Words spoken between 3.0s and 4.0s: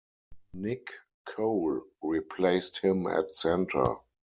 at center.